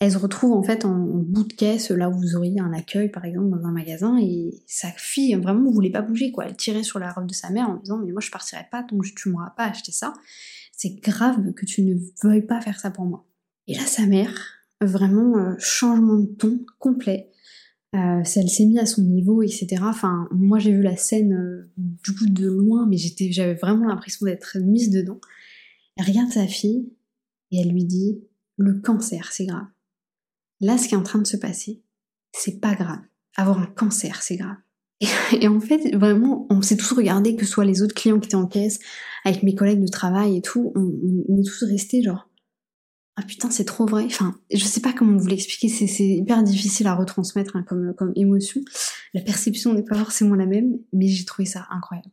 elle 0.00 0.12
se 0.12 0.18
retrouve 0.18 0.52
en 0.52 0.62
fait 0.62 0.84
en, 0.84 0.94
bout 0.94 1.44
de 1.44 1.52
caisse, 1.52 1.90
là 1.90 2.10
où 2.10 2.12
vous 2.12 2.36
auriez 2.36 2.60
un 2.60 2.72
accueil 2.72 3.10
par 3.10 3.24
exemple 3.24 3.48
dans 3.48 3.66
un 3.66 3.72
magasin, 3.72 4.18
et 4.18 4.50
sa 4.66 4.88
fille 4.90 5.34
vraiment 5.34 5.70
voulait 5.70 5.90
pas 5.90 6.02
bouger 6.02 6.30
quoi. 6.30 6.46
Elle 6.46 6.56
tirait 6.56 6.82
sur 6.82 6.98
la 6.98 7.12
robe 7.12 7.26
de 7.26 7.34
sa 7.34 7.50
mère 7.50 7.70
en 7.70 7.76
disant 7.76 7.98
mais 7.98 8.12
moi 8.12 8.20
je 8.20 8.30
partirai 8.30 8.66
pas 8.70 8.82
donc 8.82 9.04
tu 9.16 9.30
m'auras 9.30 9.50
pas 9.56 9.64
acheté 9.64 9.92
ça. 9.92 10.12
C'est 10.72 11.00
grave 11.00 11.52
que 11.54 11.64
tu 11.64 11.82
ne 11.82 11.94
veuilles 12.22 12.46
pas 12.46 12.60
faire 12.60 12.78
ça 12.78 12.90
pour 12.90 13.06
moi. 13.06 13.26
Et 13.66 13.74
là 13.74 13.86
sa 13.86 14.06
mère, 14.06 14.34
vraiment 14.80 15.38
euh, 15.38 15.54
changement 15.58 16.18
de 16.18 16.26
ton 16.26 16.60
complet. 16.78 17.30
Euh, 17.94 18.22
elle 18.24 18.48
s'est 18.48 18.66
mise 18.66 18.78
à 18.78 18.86
son 18.86 19.02
niveau, 19.02 19.42
etc. 19.42 19.82
Enfin, 19.82 20.28
moi 20.32 20.58
j'ai 20.58 20.72
vu 20.72 20.82
la 20.82 20.96
scène 20.96 21.32
euh, 21.32 21.70
du 21.76 22.14
coup 22.14 22.26
de 22.26 22.46
loin, 22.46 22.86
mais 22.86 22.96
j'avais 22.98 23.54
vraiment 23.54 23.86
l'impression 23.86 24.26
d'être 24.26 24.58
mise 24.58 24.90
dedans. 24.90 25.20
Elle 25.96 26.06
regarde 26.06 26.30
sa 26.30 26.46
fille 26.46 26.92
et 27.52 27.60
elle 27.60 27.70
lui 27.70 27.84
dit 27.84 28.20
le 28.58 28.80
cancer, 28.80 29.30
c'est 29.32 29.46
grave. 29.46 29.66
Là, 30.60 30.78
ce 30.78 30.88
qui 30.88 30.94
est 30.94 30.98
en 30.98 31.02
train 31.02 31.20
de 31.20 31.26
se 31.26 31.36
passer, 31.36 31.82
c'est 32.32 32.60
pas 32.60 32.74
grave. 32.74 33.00
Avoir 33.36 33.60
un 33.60 33.66
cancer, 33.66 34.22
c'est 34.22 34.36
grave. 34.36 34.56
Et, 35.40 35.46
en 35.46 35.60
fait, 35.60 35.94
vraiment, 35.94 36.46
on 36.48 36.62
s'est 36.62 36.76
tous 36.76 36.92
regardé, 36.92 37.36
que 37.36 37.44
ce 37.44 37.52
soit 37.52 37.66
les 37.66 37.82
autres 37.82 37.94
clients 37.94 38.18
qui 38.18 38.28
étaient 38.28 38.34
en 38.34 38.46
caisse, 38.46 38.78
avec 39.24 39.42
mes 39.42 39.54
collègues 39.54 39.82
de 39.82 39.88
travail 39.88 40.36
et 40.38 40.40
tout, 40.40 40.72
on 40.74 41.38
est 41.38 41.46
tous 41.46 41.64
restés 41.64 42.02
genre, 42.02 42.30
ah 43.16 43.22
putain, 43.22 43.50
c'est 43.50 43.64
trop 43.64 43.86
vrai. 43.86 44.04
Enfin, 44.04 44.38
je 44.52 44.64
sais 44.64 44.80
pas 44.80 44.92
comment 44.92 45.16
vous 45.16 45.26
l'expliquer, 45.26 45.68
c'est 45.68 46.06
hyper 46.06 46.42
difficile 46.42 46.86
à 46.86 46.94
retransmettre 46.94 47.56
hein, 47.56 47.64
comme, 47.66 47.94
comme 47.94 48.12
émotion. 48.14 48.60
La 49.14 49.22
perception 49.22 49.72
n'est 49.72 49.84
pas 49.84 49.96
forcément 49.96 50.34
la 50.34 50.44
même, 50.44 50.78
mais 50.92 51.08
j'ai 51.08 51.24
trouvé 51.24 51.46
ça 51.46 51.66
incroyable. 51.70 52.10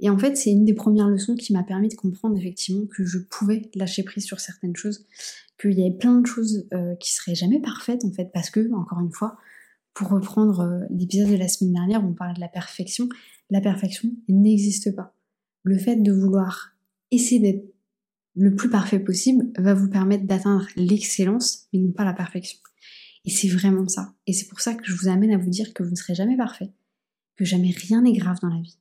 Et 0.00 0.10
en 0.10 0.18
fait, 0.18 0.36
c'est 0.36 0.50
une 0.50 0.64
des 0.64 0.74
premières 0.74 1.08
leçons 1.08 1.36
qui 1.36 1.52
m'a 1.52 1.62
permis 1.62 1.88
de 1.88 1.94
comprendre 1.94 2.36
effectivement 2.36 2.86
que 2.86 3.04
je 3.04 3.18
pouvais 3.18 3.70
lâcher 3.74 4.02
prise 4.02 4.24
sur 4.24 4.40
certaines 4.40 4.74
choses, 4.74 5.06
qu'il 5.60 5.78
y 5.78 5.82
avait 5.82 5.96
plein 5.96 6.20
de 6.20 6.26
choses 6.26 6.66
euh, 6.72 6.96
qui 6.96 7.12
seraient 7.12 7.34
jamais 7.34 7.60
parfaites 7.60 8.04
en 8.04 8.10
fait, 8.10 8.30
parce 8.32 8.50
que, 8.50 8.72
encore 8.74 9.00
une 9.00 9.12
fois, 9.12 9.36
pour 9.94 10.08
reprendre 10.08 10.60
euh, 10.60 10.80
l'épisode 10.90 11.30
de 11.30 11.36
la 11.36 11.48
semaine 11.48 11.74
dernière 11.74 12.02
où 12.02 12.08
on 12.08 12.14
parlait 12.14 12.34
de 12.34 12.40
la 12.40 12.48
perfection, 12.48 13.08
la 13.50 13.60
perfection 13.60 14.10
n'existe 14.28 14.96
pas. 14.96 15.14
Le 15.62 15.78
fait 15.78 15.96
de 15.96 16.12
vouloir 16.12 16.72
essayer 17.10 17.40
d'être 17.40 17.64
le 18.36 18.54
plus 18.54 18.70
parfait 18.70 19.00
possible 19.00 19.46
va 19.58 19.74
vous 19.74 19.88
permettre 19.88 20.24
d'atteindre 20.24 20.66
l'excellence, 20.76 21.68
mais 21.72 21.80
non 21.80 21.92
pas 21.92 22.04
la 22.04 22.12
perfection. 22.12 22.58
Et 23.24 23.30
c'est 23.30 23.48
vraiment 23.48 23.86
ça. 23.88 24.14
Et 24.26 24.32
c'est 24.32 24.46
pour 24.46 24.60
ça 24.60 24.74
que 24.74 24.84
je 24.84 24.94
vous 24.94 25.08
amène 25.08 25.32
à 25.32 25.38
vous 25.38 25.50
dire 25.50 25.74
que 25.74 25.82
vous 25.82 25.90
ne 25.90 25.96
serez 25.96 26.14
jamais 26.14 26.36
parfait, 26.36 26.72
que 27.36 27.44
jamais 27.44 27.70
rien 27.70 28.02
n'est 28.02 28.12
grave 28.12 28.38
dans 28.40 28.48
la 28.48 28.60
vie, 28.60 28.78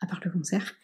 à 0.00 0.06
part 0.06 0.20
le 0.24 0.30
cancer, 0.30 0.74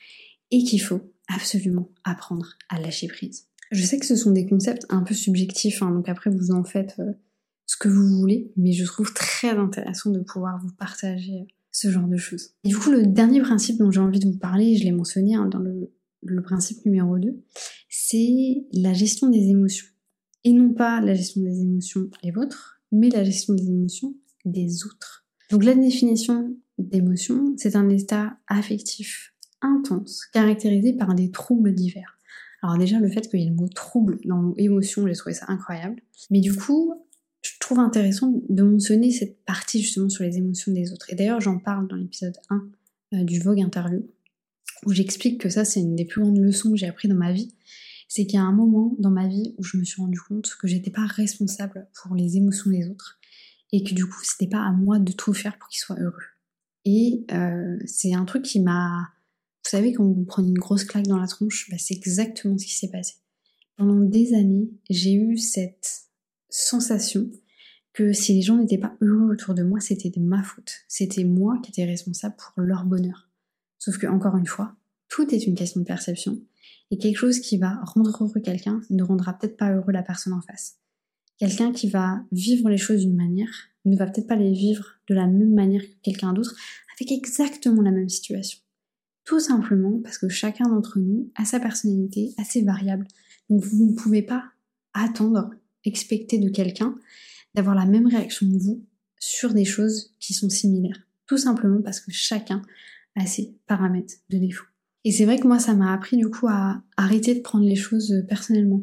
et 0.51 0.65
qu'il 0.65 0.81
faut 0.81 1.13
absolument 1.29 1.91
apprendre 2.05 2.57
à 2.69 2.81
lâcher 2.81 3.09
prise. 3.09 3.47
Je 3.71 3.83
sais 3.83 3.99
que 3.99 4.05
ce 4.05 4.17
sont 4.17 4.33
des 4.33 4.47
concepts 4.47 4.85
un 4.91 5.03
peu 5.03 5.15
subjectifs, 5.15 5.83
hein, 5.83 5.91
donc 5.91 6.09
après 6.09 6.31
vous 6.31 6.51
en 6.51 6.63
faites 6.63 6.97
euh, 6.99 7.13
ce 7.65 7.77
que 7.79 7.89
vous 7.89 8.19
voulez, 8.19 8.53
mais 8.57 8.73
je 8.73 8.85
trouve 8.85 9.15
très 9.15 9.51
intéressant 9.51 10.11
de 10.11 10.21
pouvoir 10.21 10.61
vous 10.63 10.73
partager 10.75 11.47
ce 11.71 11.91
genre 11.91 12.07
de 12.07 12.19
choses. 12.19 12.51
Et 12.65 12.69
du 12.69 12.77
coup, 12.77 12.91
le 12.91 13.07
dernier 13.07 13.41
principe 13.41 13.79
dont 13.79 13.91
j'ai 13.91 14.01
envie 14.01 14.21
de 14.21 14.29
vous 14.29 14.37
parler, 14.37 14.77
je 14.77 14.85
l'ai 14.85 14.93
mentionné 14.93 15.35
hein, 15.35 15.47
dans 15.47 15.59
le, 15.59 15.91
le 16.23 16.43
principe 16.43 16.85
numéro 16.85 17.19
2, 17.19 17.35
c'est 18.05 18.67
la 18.73 18.93
gestion 18.93 19.29
des 19.29 19.49
émotions. 19.49 19.87
Et 20.45 20.53
non 20.53 20.75
pas 20.75 21.01
la 21.01 21.15
gestion 21.15 21.41
des 21.43 21.61
émotions 21.61 22.11
les 22.25 22.33
vôtres, 22.33 22.83
mais 22.91 23.11
la 23.11 23.23
gestion 23.23 23.55
des 23.55 23.69
émotions 23.69 24.15
des 24.45 24.85
autres. 24.85 25.25
Donc 25.51 25.63
la 25.63 25.75
définition 25.75 26.57
d'émotion, 26.79 27.55
c'est 27.57 27.77
un 27.77 27.89
état 27.89 28.37
affectif 28.49 29.35
intense, 29.61 30.27
caractérisé 30.33 30.95
par 30.95 31.15
des 31.15 31.31
troubles 31.31 31.75
divers. 31.75 32.19
Alors 32.63 32.77
déjà, 32.77 32.99
le 32.99 33.09
fait 33.09 33.29
qu'il 33.29 33.41
y 33.41 33.45
ait 33.45 33.51
le 33.51 33.55
mot 33.55 33.69
trouble 33.69 34.19
dans 34.25 34.53
émotion, 34.57 35.07
j'ai 35.07 35.15
trouvé 35.15 35.35
ça 35.35 35.47
incroyable. 35.49 36.03
Mais 36.31 36.41
du 36.41 36.55
coup, 36.55 36.95
je 37.43 37.53
trouve 37.61 37.79
intéressant 37.79 38.33
de 38.49 38.63
mentionner 38.65 39.13
cette 39.13 39.45
partie 39.45 39.81
justement 39.81 40.09
sur 40.09 40.25
les 40.25 40.39
émotions 40.39 40.73
des 40.73 40.93
autres. 40.93 41.07
Et 41.11 41.15
d'ailleurs, 41.15 41.41
j'en 41.41 41.59
parle 41.59 41.87
dans 41.87 41.97
l'épisode 41.97 42.37
1 42.51 42.69
euh, 43.15 43.25
du 43.25 43.39
Vogue 43.39 43.61
Interview, 43.61 44.09
où 44.87 44.93
j'explique 44.93 45.41
que 45.41 45.49
ça, 45.49 45.65
c'est 45.65 45.81
une 45.81 45.95
des 45.95 46.05
plus 46.05 46.21
grandes 46.21 46.39
leçons 46.39 46.73
que 46.73 46.77
j'ai 46.77 46.89
appris 46.89 47.07
dans 47.07 47.15
ma 47.15 47.33
vie. 47.33 47.55
C'est 48.15 48.27
qu'il 48.27 48.35
y 48.35 48.43
a 48.43 48.45
un 48.45 48.53
moment 48.53 48.95
dans 48.99 49.11
ma 49.11 49.27
vie 49.27 49.55
où 49.57 49.63
je 49.63 49.79
me 49.79 49.85
suis 49.85 50.03
rendu 50.03 50.21
compte 50.21 50.55
que 50.61 50.69
j'étais 50.69 50.91
pas 50.91 51.07
responsable 51.07 51.89
pour 51.95 52.15
les 52.15 52.37
émotions 52.37 52.71
des 52.71 52.87
autres 52.91 53.19
et 53.73 53.83
que 53.83 53.95
du 53.95 54.05
coup, 54.05 54.21
c'était 54.23 54.51
pas 54.51 54.63
à 54.63 54.71
moi 54.71 54.99
de 54.99 55.13
tout 55.13 55.33
faire 55.33 55.57
pour 55.59 55.69
qu'ils 55.69 55.81
soient 55.81 55.99
heureux. 55.99 56.25
Et 56.85 57.25
euh, 57.33 57.79
c'est 57.87 58.13
un 58.13 58.27
truc 58.27 58.43
qui 58.43 58.61
m'a 58.61 59.09
vous 59.65 59.71
savez, 59.71 59.93
quand 59.93 60.05
vous 60.05 60.25
prenez 60.25 60.49
une 60.49 60.59
grosse 60.59 60.85
claque 60.85 61.07
dans 61.07 61.19
la 61.19 61.29
tronche, 61.29 61.71
bah, 61.71 61.77
c'est 61.79 61.95
exactement 61.95 62.59
ce 62.59 62.67
qui 62.67 62.77
s'est 62.77 62.91
passé. 62.91 63.15
Pendant 63.77 64.01
des 64.01 64.35
années, 64.35 64.69
j'ai 64.91 65.15
eu 65.15 65.39
cette 65.39 66.09
sensation 66.51 67.31
que 67.93 68.13
si 68.13 68.35
les 68.35 68.43
gens 68.43 68.57
n'étaient 68.57 68.79
pas 68.79 68.97
heureux 69.01 69.33
autour 69.33 69.55
de 69.55 69.63
moi, 69.63 69.79
c'était 69.79 70.11
de 70.11 70.21
ma 70.21 70.43
faute. 70.43 70.73
C'était 70.89 71.25
moi 71.25 71.59
qui 71.63 71.71
étais 71.71 71.85
responsable 71.85 72.35
pour 72.37 72.65
leur 72.65 72.85
bonheur. 72.85 73.31
Sauf 73.79 73.99
que, 73.99 74.07
encore 74.07 74.37
une 74.37 74.47
fois, 74.47 74.75
tout 75.09 75.33
est 75.33 75.47
une 75.47 75.55
question 75.55 75.81
de 75.81 75.87
perception. 75.87 76.41
Et 76.93 76.99
quelque 76.99 77.17
chose 77.17 77.41
qui 77.41 77.57
va 77.57 77.81
rendre 77.85 78.23
heureux 78.23 78.41
quelqu'un 78.43 78.83
ne 78.91 79.03
rendra 79.03 79.33
peut-être 79.33 79.57
pas 79.57 79.73
heureux 79.73 79.93
la 79.93 80.03
personne 80.03 80.35
en 80.35 80.43
face. 80.43 80.77
Quelqu'un 81.39 81.73
qui 81.73 81.89
va 81.89 82.23
vivre 82.33 82.69
les 82.69 82.77
choses 82.77 83.01
d'une 83.01 83.17
manière 83.17 83.71
ne 83.87 83.97
va 83.97 84.07
peut-être 84.07 84.27
pas 84.27 84.37
les 84.37 84.53
vivre 84.53 84.87
de 85.09 85.15
la 85.15 85.27
même 85.27 85.55
manière 85.55 85.81
que 85.81 86.03
quelqu'un 86.03 86.35
d'autre 86.35 86.55
avec 86.95 87.11
exactement 87.11 87.81
la 87.81 87.91
même 87.93 88.11
situation. 88.11 88.61
Tout 89.25 89.41
simplement 89.41 90.01
parce 90.03 90.19
que 90.19 90.29
chacun 90.29 90.69
d'entre 90.69 90.99
nous 90.99 91.33
a 91.35 91.47
sa 91.47 91.61
personnalité 91.61 92.35
assez 92.37 92.63
variable. 92.63 93.09
Donc 93.49 93.65
vous 93.65 93.87
ne 93.87 93.95
pouvez 93.95 94.23
pas 94.23 94.45
attendre, 94.93 95.51
expecter 95.85 96.39
de 96.39 96.51
quelqu'un 96.51 96.95
d'avoir 97.55 97.75
la 97.75 97.87
même 97.87 98.07
réaction 98.07 98.47
que 98.47 98.59
vous 98.59 98.85
sur 99.19 99.55
des 99.55 99.65
choses 99.65 100.15
qui 100.21 100.35
sont 100.35 100.51
similaires. 100.51 101.01
Tout 101.27 101.39
simplement 101.39 101.81
parce 101.81 102.01
que 102.01 102.11
chacun 102.11 102.61
a 103.17 103.25
ses 103.25 103.57
paramètres 103.67 104.17
de 104.29 104.37
défaut. 104.37 104.67
Et 105.05 105.13
c'est 105.13 105.25
vrai 105.25 105.39
que 105.39 105.47
moi, 105.47 105.59
ça 105.59 105.75
m'a 105.75 105.93
appris 105.93 106.17
du 106.17 106.29
coup 106.29 106.47
à 106.49 106.83
arrêter 106.97 107.35
de 107.35 107.41
prendre 107.41 107.65
les 107.65 107.77
choses 107.77 108.25
personnellement. 108.29 108.83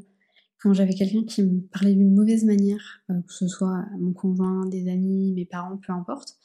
Quand 0.61 0.73
j'avais 0.73 0.93
quelqu'un 0.93 1.23
qui 1.23 1.43
me 1.43 1.61
parlait 1.61 1.93
d'une 1.93 2.13
mauvaise 2.13 2.43
manière, 2.43 3.01
euh, 3.09 3.21
que 3.21 3.33
ce 3.33 3.47
soit 3.47 3.85
mon 3.97 4.11
conjoint, 4.11 4.65
des 4.65 4.89
amis, 4.89 5.31
mes 5.33 5.45
parents, 5.45 5.77
peu 5.77 5.93
importe, 5.93 6.35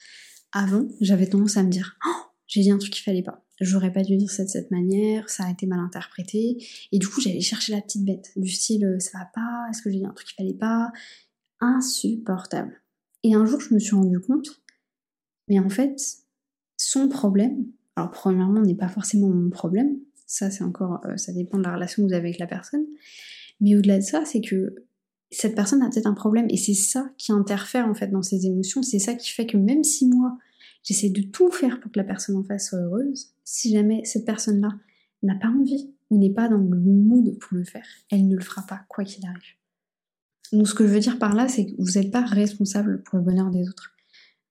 avant, 0.52 0.86
j'avais 1.00 1.26
tendance 1.26 1.56
à 1.56 1.64
me 1.64 1.70
dire 1.70 1.98
oh, 2.06 2.30
j'ai 2.46 2.60
dit 2.60 2.70
un 2.70 2.78
truc 2.78 2.92
qu'il 2.92 3.02
fallait 3.02 3.24
pas. 3.24 3.44
J'aurais 3.60 3.92
pas 3.92 4.02
dû 4.02 4.16
dire 4.16 4.30
ça 4.30 4.44
de 4.44 4.48
cette 4.48 4.70
manière, 4.70 5.28
ça 5.28 5.44
a 5.44 5.50
été 5.50 5.66
mal 5.66 5.80
interprété. 5.80 6.64
Et 6.92 6.98
du 6.98 7.08
coup, 7.08 7.20
j'allais 7.20 7.40
chercher 7.40 7.72
la 7.72 7.80
petite 7.80 8.04
bête, 8.04 8.30
du 8.36 8.48
style 8.48 8.84
euh, 8.84 8.98
ça 9.00 9.18
va 9.18 9.24
pas, 9.34 9.66
est-ce 9.70 9.82
que 9.82 9.90
j'ai 9.90 9.98
dit 9.98 10.06
un 10.06 10.12
truc 10.12 10.28
qu'il 10.28 10.36
fallait 10.36 10.58
pas? 10.58 10.92
Insupportable. 11.60 12.82
Et 13.24 13.34
un 13.34 13.46
jour, 13.46 13.60
je 13.60 13.74
me 13.74 13.80
suis 13.80 13.96
rendu 13.96 14.20
compte, 14.20 14.62
mais 15.48 15.58
en 15.58 15.68
fait, 15.68 15.96
son 16.76 17.08
problème, 17.08 17.66
alors 17.96 18.10
premièrement, 18.10 18.60
n'est 18.60 18.74
pas 18.74 18.88
forcément 18.88 19.28
mon 19.28 19.50
problème, 19.50 19.98
ça 20.26 20.50
c'est 20.50 20.64
encore, 20.64 21.00
euh, 21.06 21.16
ça 21.16 21.32
dépend 21.32 21.58
de 21.58 21.62
la 21.62 21.74
relation 21.74 22.02
que 22.02 22.08
vous 22.08 22.14
avez 22.14 22.28
avec 22.28 22.38
la 22.38 22.46
personne, 22.46 22.84
mais 23.60 23.76
au-delà 23.76 23.98
de 23.98 24.04
ça, 24.04 24.24
c'est 24.24 24.40
que 24.40 24.74
cette 25.30 25.54
personne 25.54 25.82
a 25.82 25.90
peut-être 25.90 26.06
un 26.06 26.14
problème 26.14 26.46
et 26.48 26.56
c'est 26.56 26.74
ça 26.74 27.10
qui 27.18 27.32
interfère 27.32 27.88
en 27.88 27.94
fait 27.94 28.08
dans 28.08 28.22
ses 28.22 28.46
émotions, 28.46 28.82
c'est 28.82 28.98
ça 28.98 29.14
qui 29.14 29.30
fait 29.30 29.46
que 29.46 29.56
même 29.56 29.84
si 29.84 30.08
moi 30.08 30.38
J'essaie 30.84 31.08
de 31.08 31.22
tout 31.22 31.50
faire 31.50 31.80
pour 31.80 31.90
que 31.90 31.98
la 31.98 32.04
personne 32.04 32.36
en 32.36 32.44
face 32.44 32.68
soit 32.68 32.78
heureuse. 32.78 33.32
Si 33.42 33.72
jamais 33.72 34.04
cette 34.04 34.26
personne-là 34.26 34.68
n'a 35.22 35.34
pas 35.34 35.48
envie 35.48 35.94
ou 36.10 36.18
n'est 36.18 36.32
pas 36.32 36.48
dans 36.48 36.58
le 36.58 36.78
mood 36.78 37.38
pour 37.38 37.56
le 37.56 37.64
faire, 37.64 37.86
elle 38.10 38.28
ne 38.28 38.36
le 38.36 38.42
fera 38.42 38.64
pas, 38.66 38.82
quoi 38.88 39.04
qu'il 39.04 39.24
arrive. 39.24 39.42
Donc 40.52 40.68
ce 40.68 40.74
que 40.74 40.86
je 40.86 40.92
veux 40.92 41.00
dire 41.00 41.18
par 41.18 41.34
là, 41.34 41.48
c'est 41.48 41.66
que 41.66 41.72
vous 41.78 41.98
n'êtes 41.98 42.12
pas 42.12 42.24
responsable 42.24 43.02
pour 43.02 43.18
le 43.18 43.24
bonheur 43.24 43.50
des 43.50 43.66
autres. 43.66 43.94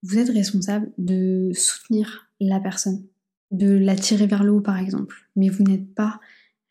Vous 0.01 0.17
êtes 0.17 0.29
responsable 0.29 0.91
de 0.97 1.51
soutenir 1.53 2.31
la 2.39 2.59
personne, 2.59 3.05
de 3.53 3.69
la 3.69 3.95
tirer 3.95 4.27
vers 4.27 4.43
le 4.43 4.51
haut 4.51 4.61
par 4.61 4.77
exemple, 4.77 5.15
mais 5.35 5.49
vous 5.49 5.63
n'êtes 5.63 5.93
pas 5.93 6.19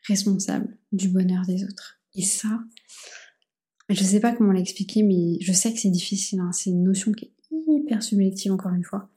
responsable 0.07 0.77
du 0.91 1.07
bonheur 1.07 1.45
des 1.45 1.63
autres. 1.63 1.99
Et 2.13 2.21
ça, 2.21 2.59
je 3.89 4.01
ne 4.01 4.07
sais 4.07 4.19
pas 4.19 4.33
comment 4.33 4.51
l'expliquer, 4.51 5.01
mais 5.01 5.37
je 5.41 5.53
sais 5.53 5.73
que 5.73 5.79
c'est 5.79 5.89
difficile. 5.89 6.39
Hein. 6.41 6.51
C'est 6.51 6.69
une 6.69 6.83
notion 6.83 7.11
qui 7.13 7.25
est 7.25 7.33
hyper 7.51 8.03
subjective 8.03 8.51
encore 8.51 8.73
une 8.73 8.83
fois. 8.83 9.09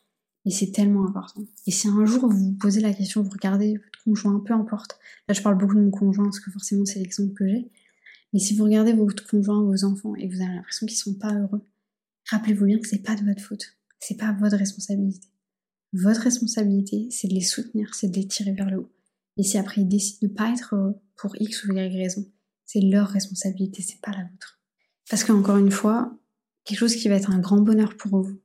Et 0.44 0.50
c'est 0.50 0.70
tellement 0.70 1.06
important. 1.08 1.42
Et 1.66 1.72
si 1.72 1.88
un 1.88 2.06
jour 2.06 2.28
vous 2.28 2.38
vous 2.38 2.52
posez 2.52 2.80
la 2.80 2.94
question, 2.94 3.20
vous 3.22 3.30
regardez 3.30 3.74
votre 3.74 4.04
conjoint, 4.04 4.40
peu 4.46 4.54
importe. 4.54 4.96
Là, 5.28 5.34
je 5.34 5.42
parle 5.42 5.58
beaucoup 5.58 5.74
de 5.74 5.80
mon 5.80 5.90
conjoint 5.90 6.24
parce 6.24 6.38
que 6.38 6.52
forcément 6.52 6.84
c'est 6.84 7.00
l'exemple 7.00 7.34
que 7.34 7.48
j'ai. 7.48 7.68
Mais 8.32 8.38
si 8.38 8.56
vous 8.56 8.64
regardez 8.64 8.92
votre 8.92 9.26
conjoint, 9.26 9.60
vos 9.62 9.84
enfants 9.84 10.14
et 10.14 10.28
vous 10.28 10.40
avez 10.40 10.54
l'impression 10.54 10.86
qu'ils 10.86 10.96
sont 10.96 11.14
pas 11.14 11.34
heureux, 11.34 11.62
rappelez-vous 12.30 12.66
bien 12.66 12.78
que 12.78 12.86
c'est 12.86 13.02
pas 13.02 13.16
de 13.16 13.24
votre 13.24 13.42
faute. 13.42 13.76
C'est 13.98 14.16
pas 14.16 14.32
votre 14.32 14.56
responsabilité. 14.56 15.26
Votre 15.98 16.24
responsabilité, 16.24 17.08
c'est 17.10 17.26
de 17.26 17.32
les 17.32 17.40
soutenir, 17.40 17.94
c'est 17.94 18.08
de 18.08 18.16
les 18.16 18.28
tirer 18.28 18.52
vers 18.52 18.68
le 18.68 18.80
haut. 18.80 18.92
Et 19.38 19.42
si 19.42 19.56
après 19.56 19.80
ils 19.80 19.88
décident 19.88 20.28
de 20.28 20.34
pas 20.34 20.50
être 20.50 20.74
heureux 20.74 20.96
pour 21.16 21.34
X 21.40 21.64
ou 21.64 21.72
Y 21.72 21.96
raison, 21.96 22.30
c'est 22.66 22.80
leur 22.80 23.08
responsabilité, 23.08 23.80
c'est 23.80 24.02
pas 24.02 24.10
la 24.10 24.24
vôtre. 24.24 24.60
Parce 25.08 25.24
qu'encore 25.24 25.56
une 25.56 25.70
fois, 25.70 26.14
quelque 26.64 26.80
chose 26.80 26.96
qui 26.96 27.08
va 27.08 27.14
être 27.14 27.30
un 27.30 27.38
grand 27.38 27.62
bonheur 27.62 27.96
pour 27.96 28.20
vous, 28.20 28.38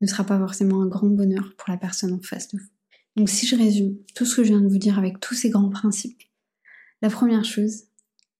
ne 0.00 0.06
sera 0.06 0.22
pas 0.22 0.38
forcément 0.38 0.80
un 0.80 0.86
grand 0.86 1.08
bonheur 1.08 1.56
pour 1.58 1.70
la 1.70 1.76
personne 1.76 2.12
en 2.12 2.22
face 2.22 2.46
de 2.52 2.58
vous. 2.58 2.68
Donc 3.16 3.28
si 3.28 3.48
je 3.48 3.56
résume 3.56 3.96
tout 4.14 4.24
ce 4.24 4.36
que 4.36 4.44
je 4.44 4.50
viens 4.50 4.60
de 4.60 4.68
vous 4.68 4.78
dire 4.78 4.96
avec 4.96 5.18
tous 5.18 5.34
ces 5.34 5.50
grands 5.50 5.70
principes, 5.70 6.22
la 7.00 7.10
première 7.10 7.44
chose, 7.44 7.82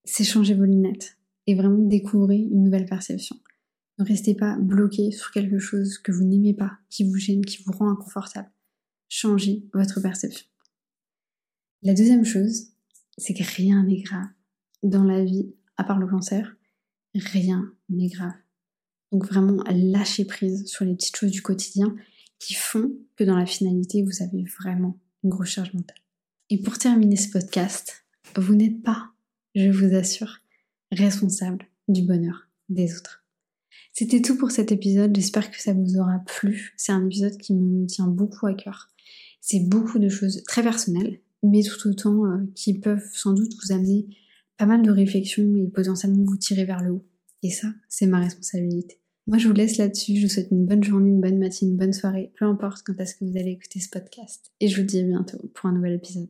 c'est 0.04 0.22
changer 0.22 0.54
vos 0.54 0.66
lunettes 0.66 1.18
et 1.48 1.56
vraiment 1.56 1.82
découvrir 1.82 2.46
une 2.48 2.62
nouvelle 2.62 2.86
perception. 2.86 3.36
Ne 4.02 4.08
restez 4.08 4.34
pas 4.34 4.56
bloqué 4.58 5.12
sur 5.12 5.30
quelque 5.30 5.60
chose 5.60 5.96
que 5.98 6.10
vous 6.10 6.24
n'aimez 6.24 6.54
pas, 6.54 6.72
qui 6.90 7.08
vous 7.08 7.18
gêne, 7.18 7.44
qui 7.44 7.62
vous 7.62 7.70
rend 7.70 7.88
inconfortable. 7.88 8.50
Changez 9.08 9.64
votre 9.72 10.00
perception. 10.00 10.44
La 11.82 11.94
deuxième 11.94 12.24
chose, 12.24 12.72
c'est 13.16 13.32
que 13.32 13.44
rien 13.44 13.84
n'est 13.84 14.02
grave. 14.02 14.26
Dans 14.82 15.04
la 15.04 15.22
vie, 15.22 15.54
à 15.76 15.84
part 15.84 16.00
le 16.00 16.08
cancer, 16.08 16.56
rien 17.14 17.72
n'est 17.90 18.08
grave. 18.08 18.34
Donc 19.12 19.24
vraiment 19.24 19.62
lâcher 19.70 20.24
prise 20.24 20.66
sur 20.66 20.84
les 20.84 20.96
petites 20.96 21.16
choses 21.16 21.30
du 21.30 21.42
quotidien 21.42 21.94
qui 22.40 22.54
font 22.54 22.92
que 23.14 23.22
dans 23.22 23.36
la 23.36 23.46
finalité, 23.46 24.02
vous 24.02 24.20
avez 24.20 24.42
vraiment 24.58 24.98
une 25.22 25.30
grosse 25.30 25.50
charge 25.50 25.74
mentale. 25.74 26.02
Et 26.50 26.60
pour 26.60 26.76
terminer 26.76 27.14
ce 27.14 27.30
podcast, 27.30 28.04
vous 28.34 28.56
n'êtes 28.56 28.82
pas, 28.82 29.12
je 29.54 29.70
vous 29.70 29.94
assure, 29.94 30.40
responsable 30.90 31.68
du 31.86 32.02
bonheur 32.02 32.48
des 32.68 32.96
autres. 32.96 33.21
C'était 33.92 34.22
tout 34.22 34.38
pour 34.38 34.50
cet 34.50 34.72
épisode, 34.72 35.14
j'espère 35.14 35.50
que 35.50 35.60
ça 35.60 35.74
vous 35.74 35.98
aura 35.98 36.18
plu. 36.26 36.72
C'est 36.76 36.92
un 36.92 37.04
épisode 37.04 37.36
qui 37.36 37.54
me 37.54 37.86
tient 37.86 38.06
beaucoup 38.06 38.46
à 38.46 38.54
cœur. 38.54 38.88
C'est 39.40 39.68
beaucoup 39.68 39.98
de 39.98 40.08
choses 40.08 40.42
très 40.44 40.62
personnelles, 40.62 41.20
mais 41.42 41.62
tout 41.62 41.88
autant 41.88 42.24
euh, 42.24 42.38
qui 42.54 42.78
peuvent 42.78 43.06
sans 43.12 43.32
doute 43.32 43.52
vous 43.62 43.72
amener 43.72 44.06
pas 44.56 44.66
mal 44.66 44.82
de 44.82 44.90
réflexions 44.90 45.56
et 45.56 45.68
potentiellement 45.68 46.24
vous 46.24 46.36
tirer 46.38 46.64
vers 46.64 46.82
le 46.82 46.92
haut. 46.92 47.04
Et 47.42 47.50
ça, 47.50 47.68
c'est 47.88 48.06
ma 48.06 48.20
responsabilité. 48.20 48.98
Moi, 49.26 49.38
je 49.38 49.48
vous 49.48 49.54
laisse 49.54 49.76
là-dessus. 49.76 50.16
Je 50.16 50.22
vous 50.22 50.32
souhaite 50.32 50.50
une 50.50 50.66
bonne 50.66 50.82
journée, 50.82 51.10
une 51.10 51.20
bonne 51.20 51.38
matinée, 51.38 51.72
une 51.72 51.76
bonne 51.76 51.92
soirée, 51.92 52.32
peu 52.38 52.44
importe 52.44 52.82
quand 52.84 52.98
est-ce 52.98 53.16
que 53.16 53.24
vous 53.24 53.36
allez 53.36 53.52
écouter 53.52 53.80
ce 53.80 53.88
podcast. 53.88 54.50
Et 54.60 54.68
je 54.68 54.80
vous 54.80 54.86
dis 54.86 55.00
à 55.00 55.02
bientôt 55.02 55.38
pour 55.54 55.68
un 55.68 55.72
nouvel 55.72 55.94
épisode. 55.94 56.28